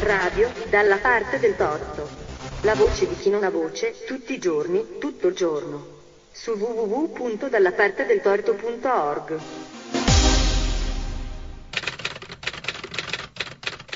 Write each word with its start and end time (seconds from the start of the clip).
Radio, 0.00 0.50
dalla 0.70 0.96
parte 0.96 1.38
del 1.38 1.54
torto. 1.54 2.08
La 2.62 2.74
voce 2.74 3.06
di 3.06 3.16
chi 3.16 3.30
non 3.30 3.44
ha 3.44 3.50
voce, 3.50 3.94
tutti 4.06 4.34
i 4.34 4.38
giorni, 4.38 4.98
tutto 4.98 5.28
il 5.28 5.36
giorno. 5.36 5.86
Su 6.32 6.50
www.dallapartedeltorto.org. 6.50 9.38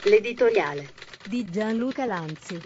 L'editoriale 0.04 0.92
di 1.24 1.44
Gianluca 1.50 2.06
Lanzi. 2.06 2.62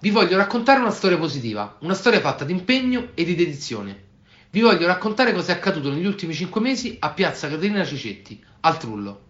Vi 0.00 0.10
voglio 0.10 0.36
raccontare 0.36 0.80
una 0.80 0.90
storia 0.90 1.16
positiva, 1.16 1.78
una 1.80 1.94
storia 1.94 2.20
fatta 2.20 2.44
di 2.44 2.52
impegno 2.52 3.08
e 3.14 3.24
di 3.24 3.34
dedizione. 3.34 4.07
Vi 4.50 4.62
voglio 4.62 4.86
raccontare 4.86 5.34
cosa 5.34 5.52
è 5.52 5.56
accaduto 5.56 5.90
negli 5.90 6.06
ultimi 6.06 6.32
5 6.32 6.58
mesi 6.62 6.96
a 7.00 7.10
Piazza 7.10 7.50
Caterina 7.50 7.84
Cicetti, 7.84 8.42
al 8.60 8.78
Trullo. 8.78 9.20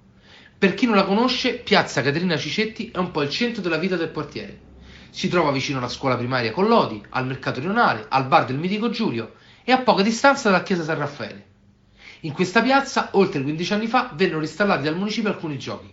Per 0.57 0.75
chi 0.75 0.87
non 0.87 0.95
la 0.95 1.03
conosce, 1.03 1.55
Piazza 1.55 2.03
Caterina 2.03 2.37
Cicetti 2.37 2.93
è 2.93 2.99
un 2.99 3.11
po' 3.11 3.23
il 3.23 3.29
centro 3.29 3.61
della 3.61 3.79
vita 3.79 3.97
del 3.97 4.13
quartiere. 4.13 4.61
Si 5.11 5.29
trova 5.29 5.51
vicino 5.51 5.79
alla 5.79 5.89
scuola 5.89 6.17
primaria 6.17 6.53
Collodi, 6.53 7.03
al 7.09 7.27
mercato 7.27 7.59
rionale, 7.59 8.07
al 8.09 8.29
bar 8.29 8.45
del 8.45 8.59
mitico 8.59 8.91
Giulio 8.91 9.35
e 9.65 9.73
a 9.73 9.79
poca 9.79 10.03
distanza 10.03 10.51
dalla 10.51 10.63
chiesa 10.63 10.85
San 10.85 10.99
Raffaele. 10.99 11.47
In 12.21 12.33
questa 12.33 12.63
piazza, 12.63 13.09
oltre 13.15 13.43
15 13.43 13.73
anni 13.73 13.89
fa, 13.89 14.13
vennero 14.15 14.41
installati 14.41 14.85
dal 14.85 14.97
municipio 14.97 15.31
alcuni 15.31 15.59
giochi. 15.59 15.93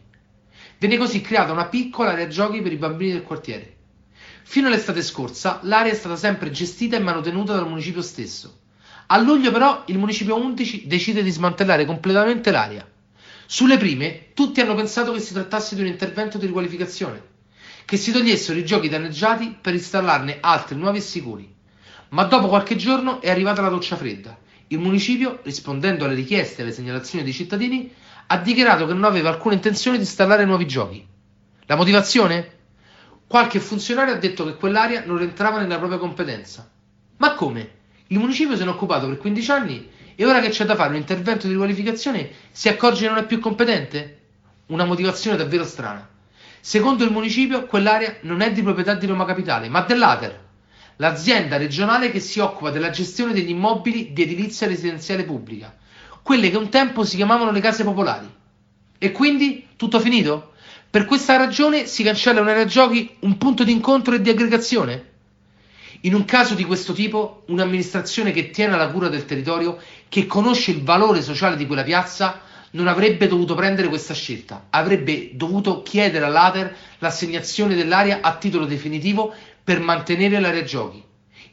Venne 0.77 0.97
così 0.97 1.21
creata 1.21 1.51
una 1.51 1.65
piccola 1.65 2.11
area 2.11 2.27
giochi 2.27 2.61
per 2.61 2.73
i 2.73 2.77
bambini 2.77 3.13
del 3.13 3.23
quartiere. 3.23 3.75
Fino 4.43 4.67
all'estate 4.67 5.01
scorsa 5.01 5.61
l'area 5.63 5.91
è 5.91 5.95
stata 5.95 6.15
sempre 6.15 6.51
gestita 6.51 6.95
e 6.95 6.99
manutenuta 6.99 7.55
dal 7.55 7.67
municipio 7.67 8.03
stesso. 8.03 8.59
A 9.07 9.17
luglio 9.19 9.51
però 9.51 9.83
il 9.87 9.97
municipio 9.97 10.35
11 10.35 10.87
decide 10.87 11.23
di 11.23 11.29
smantellare 11.29 11.85
completamente 11.85 12.51
l'area. 12.51 12.87
Sulle 13.45 13.77
prime 13.77 14.33
tutti 14.33 14.61
hanno 14.61 14.75
pensato 14.75 15.11
che 15.11 15.19
si 15.19 15.33
trattasse 15.33 15.75
di 15.75 15.81
un 15.81 15.87
intervento 15.87 16.37
di 16.37 16.47
riqualificazione, 16.47 17.21
che 17.85 17.97
si 17.97 18.11
togliessero 18.11 18.57
i 18.57 18.65
giochi 18.65 18.89
danneggiati 18.89 19.57
per 19.61 19.73
installarne 19.73 20.37
altri 20.41 20.75
nuovi 20.75 20.97
e 20.97 21.01
sicuri. 21.01 21.53
Ma 22.09 22.23
dopo 22.23 22.47
qualche 22.47 22.75
giorno 22.75 23.21
è 23.21 23.29
arrivata 23.29 23.61
la 23.61 23.69
doccia 23.69 23.95
fredda 23.95 24.43
il 24.67 24.79
municipio, 24.79 25.39
rispondendo 25.43 26.05
alle 26.05 26.15
richieste 26.15 26.61
e 26.61 26.63
alle 26.63 26.73
segnalazioni 26.73 27.23
dei 27.23 27.33
cittadini, 27.33 27.93
ha 28.27 28.37
dichiarato 28.37 28.87
che 28.87 28.93
non 28.93 29.03
aveva 29.03 29.29
alcuna 29.29 29.53
intenzione 29.53 29.97
di 29.97 30.03
installare 30.03 30.45
nuovi 30.45 30.65
giochi. 30.65 31.05
La 31.65 31.75
motivazione? 31.75 32.53
Qualche 33.27 33.59
funzionario 33.59 34.13
ha 34.13 34.17
detto 34.17 34.43
che 34.45 34.55
quell'area 34.55 35.05
non 35.05 35.17
rientrava 35.17 35.59
nella 35.59 35.77
propria 35.77 35.99
competenza. 35.99 36.67
Ma 37.17 37.35
come? 37.35 37.74
Il 38.07 38.19
municipio 38.19 38.55
se 38.55 38.63
ne 38.63 38.69
è 38.69 38.73
occupato 38.73 39.07
per 39.07 39.17
15 39.17 39.51
anni 39.51 39.89
e 40.15 40.25
ora 40.25 40.39
che 40.39 40.49
c'è 40.49 40.65
da 40.65 40.75
fare 40.75 40.89
un 40.91 40.95
intervento 40.97 41.47
di 41.47 41.53
riqualificazione 41.53 42.29
si 42.51 42.69
accorge 42.69 43.01
che 43.01 43.09
non 43.09 43.17
è 43.17 43.25
più 43.25 43.39
competente? 43.39 44.19
Una 44.67 44.85
motivazione 44.85 45.37
davvero 45.37 45.63
strana. 45.63 46.07
Secondo 46.59 47.03
il 47.03 47.11
municipio, 47.11 47.65
quell'area 47.65 48.17
non 48.21 48.41
è 48.41 48.51
di 48.51 48.63
proprietà 48.63 48.95
di 48.95 49.05
Roma 49.05 49.25
Capitale, 49.25 49.69
ma 49.69 49.81
dell'Ater 49.81 50.43
l'azienda 50.97 51.57
regionale 51.57 52.11
che 52.11 52.19
si 52.19 52.39
occupa 52.39 52.69
della 52.69 52.89
gestione 52.89 53.33
degli 53.33 53.49
immobili 53.49 54.13
di 54.13 54.21
edilizia 54.21 54.67
residenziale 54.67 55.23
pubblica, 55.23 55.75
quelle 56.21 56.49
che 56.49 56.57
un 56.57 56.69
tempo 56.69 57.03
si 57.03 57.15
chiamavano 57.15 57.51
le 57.51 57.59
case 57.59 57.83
popolari. 57.83 58.31
E 58.97 59.11
quindi 59.11 59.67
tutto 59.75 59.99
finito? 59.99 60.53
Per 60.89 61.05
questa 61.05 61.35
ragione 61.35 61.85
si 61.85 62.03
cancella 62.03 62.41
un'area 62.41 62.65
giochi, 62.65 63.17
un 63.21 63.37
punto 63.37 63.63
di 63.63 63.71
incontro 63.71 64.15
e 64.15 64.21
di 64.21 64.29
aggregazione? 64.29 65.13
In 66.01 66.13
un 66.13 66.25
caso 66.25 66.55
di 66.55 66.65
questo 66.65 66.93
tipo, 66.93 67.43
un'amministrazione 67.47 68.31
che 68.31 68.49
tiene 68.49 68.73
alla 68.73 68.89
cura 68.89 69.07
del 69.07 69.25
territorio, 69.25 69.77
che 70.09 70.25
conosce 70.25 70.71
il 70.71 70.83
valore 70.83 71.21
sociale 71.21 71.55
di 71.55 71.65
quella 71.65 71.83
piazza, 71.83 72.41
non 72.71 72.87
avrebbe 72.87 73.27
dovuto 73.27 73.55
prendere 73.55 73.87
questa 73.87 74.13
scelta, 74.13 74.67
avrebbe 74.69 75.31
dovuto 75.33 75.81
chiedere 75.81 76.25
all'Ater 76.25 76.75
l'assegnazione 76.99 77.75
dell'area 77.75 78.19
a 78.21 78.35
titolo 78.35 78.65
definitivo 78.65 79.33
per 79.63 79.79
mantenere 79.79 80.39
l'area 80.39 80.63
giochi. 80.63 81.01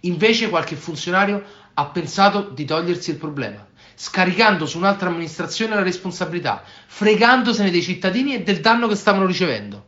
Invece 0.00 0.48
qualche 0.48 0.74
funzionario 0.74 1.42
ha 1.74 1.86
pensato 1.86 2.50
di 2.50 2.64
togliersi 2.64 3.10
il 3.10 3.16
problema, 3.16 3.64
scaricando 3.94 4.66
su 4.66 4.78
un'altra 4.78 5.08
amministrazione 5.08 5.76
la 5.76 5.82
responsabilità, 5.82 6.64
fregandosene 6.86 7.70
dei 7.70 7.82
cittadini 7.82 8.34
e 8.34 8.42
del 8.42 8.60
danno 8.60 8.88
che 8.88 8.96
stavano 8.96 9.24
ricevendo. 9.24 9.86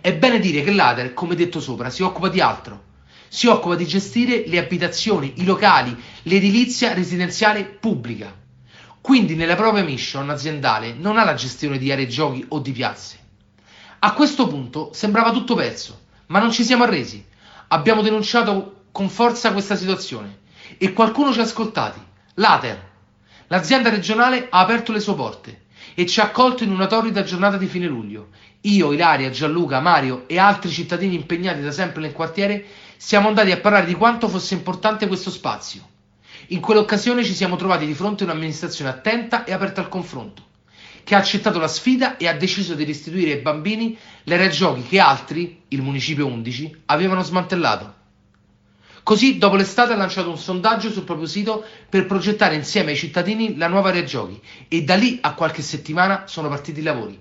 È 0.00 0.12
bene 0.12 0.40
dire 0.40 0.62
che 0.62 0.72
l'ATER, 0.72 1.14
come 1.14 1.36
detto 1.36 1.60
sopra, 1.60 1.90
si 1.90 2.02
occupa 2.02 2.28
di 2.28 2.40
altro. 2.40 2.90
Si 3.34 3.46
occupa 3.46 3.76
di 3.76 3.86
gestire 3.86 4.44
le 4.46 4.58
abitazioni, 4.58 5.32
i 5.36 5.44
locali, 5.46 5.96
l'edilizia 6.24 6.92
residenziale 6.92 7.64
pubblica. 7.64 8.30
Quindi 9.00 9.36
nella 9.36 9.54
propria 9.54 9.82
mission 9.82 10.28
aziendale 10.28 10.92
non 10.92 11.16
ha 11.16 11.24
la 11.24 11.32
gestione 11.32 11.78
di 11.78 11.90
aree 11.90 12.06
giochi 12.06 12.44
o 12.48 12.58
di 12.58 12.72
piazze. 12.72 13.18
A 14.00 14.12
questo 14.12 14.46
punto 14.46 14.90
sembrava 14.92 15.32
tutto 15.32 15.54
perso, 15.54 15.98
ma 16.26 16.40
non 16.40 16.52
ci 16.52 16.62
siamo 16.62 16.84
arresi. 16.84 17.24
Abbiamo 17.68 18.02
denunciato 18.02 18.82
con 18.92 19.08
forza 19.08 19.50
questa 19.52 19.76
situazione 19.76 20.40
e 20.76 20.92
qualcuno 20.92 21.32
ci 21.32 21.40
ha 21.40 21.44
ascoltati. 21.44 22.00
L'Ater, 22.34 22.90
l'azienda 23.46 23.88
regionale, 23.88 24.48
ha 24.50 24.60
aperto 24.60 24.92
le 24.92 25.00
sue 25.00 25.14
porte 25.14 25.62
e 25.94 26.04
ci 26.04 26.20
ha 26.20 26.24
accolto 26.24 26.64
in 26.64 26.70
una 26.70 26.86
torrida 26.86 27.22
giornata 27.22 27.56
di 27.56 27.66
fine 27.66 27.86
luglio. 27.86 28.28
Io, 28.64 28.92
Ilaria, 28.92 29.30
Gianluca, 29.30 29.80
Mario 29.80 30.24
e 30.28 30.38
altri 30.38 30.70
cittadini 30.70 31.14
impegnati 31.14 31.62
da 31.62 31.72
sempre 31.72 32.02
nel 32.02 32.12
quartiere 32.12 32.64
siamo 33.04 33.26
andati 33.26 33.50
a 33.50 33.58
parlare 33.58 33.86
di 33.86 33.96
quanto 33.96 34.28
fosse 34.28 34.54
importante 34.54 35.08
questo 35.08 35.28
spazio. 35.28 35.84
In 36.48 36.60
quell'occasione 36.60 37.24
ci 37.24 37.34
siamo 37.34 37.56
trovati 37.56 37.84
di 37.84 37.94
fronte 37.94 38.22
a 38.22 38.26
un'amministrazione 38.26 38.92
attenta 38.92 39.42
e 39.42 39.52
aperta 39.52 39.80
al 39.80 39.88
confronto 39.88 40.50
che 41.02 41.16
ha 41.16 41.18
accettato 41.18 41.58
la 41.58 41.66
sfida 41.66 42.16
e 42.16 42.28
ha 42.28 42.32
deciso 42.32 42.74
di 42.74 42.84
restituire 42.84 43.32
ai 43.32 43.40
bambini 43.40 43.98
l'area 44.24 44.48
giochi 44.48 44.82
che 44.84 45.00
altri, 45.00 45.62
il 45.66 45.82
Municipio 45.82 46.26
11, 46.26 46.82
avevano 46.86 47.24
smantellato. 47.24 47.94
Così, 49.02 49.36
dopo 49.36 49.56
l'estate, 49.56 49.94
ha 49.94 49.96
lanciato 49.96 50.30
un 50.30 50.38
sondaggio 50.38 50.92
sul 50.92 51.02
proprio 51.02 51.26
sito 51.26 51.64
per 51.88 52.06
progettare 52.06 52.54
insieme 52.54 52.92
ai 52.92 52.96
cittadini 52.96 53.56
la 53.56 53.66
nuova 53.66 53.88
area 53.88 54.04
giochi 54.04 54.40
e 54.68 54.84
da 54.84 54.94
lì 54.94 55.18
a 55.20 55.34
qualche 55.34 55.62
settimana 55.62 56.28
sono 56.28 56.48
partiti 56.48 56.78
i 56.78 56.84
lavori. 56.84 57.20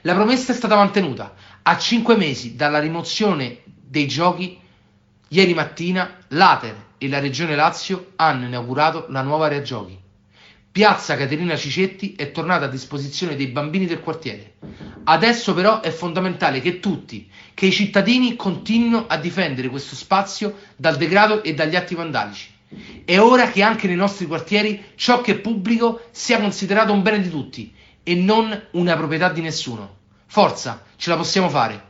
La 0.00 0.14
promessa 0.14 0.52
è 0.52 0.56
stata 0.56 0.76
mantenuta. 0.76 1.34
A 1.60 1.76
cinque 1.76 2.16
mesi 2.16 2.56
dalla 2.56 2.78
rimozione 2.78 3.58
dei 3.66 4.08
giochi, 4.08 4.58
ieri 5.32 5.54
mattina 5.54 6.18
l'Ater 6.28 6.88
e 6.98 7.08
la 7.08 7.20
Regione 7.20 7.54
Lazio 7.54 8.12
hanno 8.16 8.46
inaugurato 8.46 9.06
la 9.10 9.22
nuova 9.22 9.46
area 9.46 9.62
giochi. 9.62 9.96
Piazza 10.72 11.16
Caterina 11.16 11.56
Cicetti 11.56 12.14
è 12.16 12.32
tornata 12.32 12.64
a 12.64 12.68
disposizione 12.68 13.36
dei 13.36 13.46
bambini 13.46 13.86
del 13.86 14.00
quartiere. 14.00 14.54
Adesso 15.04 15.54
però 15.54 15.80
è 15.80 15.90
fondamentale 15.90 16.60
che 16.60 16.80
tutti, 16.80 17.30
che 17.54 17.66
i 17.66 17.72
cittadini 17.72 18.34
continuino 18.34 19.06
a 19.06 19.16
difendere 19.18 19.68
questo 19.68 19.94
spazio 19.94 20.56
dal 20.76 20.96
degrado 20.96 21.44
e 21.44 21.54
dagli 21.54 21.76
atti 21.76 21.94
vandalici. 21.94 22.52
È 23.04 23.18
ora 23.18 23.50
che 23.50 23.62
anche 23.62 23.86
nei 23.86 23.96
nostri 23.96 24.26
quartieri 24.26 24.82
ciò 24.96 25.20
che 25.20 25.32
è 25.32 25.38
pubblico 25.38 26.02
sia 26.10 26.40
considerato 26.40 26.92
un 26.92 27.02
bene 27.02 27.20
di 27.20 27.30
tutti 27.30 27.72
e 28.02 28.14
non 28.16 28.66
una 28.72 28.96
proprietà 28.96 29.28
di 29.28 29.42
nessuno. 29.42 29.98
Forza, 30.26 30.84
ce 30.96 31.10
la 31.10 31.16
possiamo 31.16 31.48
fare. 31.48 31.89